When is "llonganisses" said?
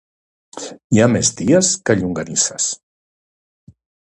2.01-2.71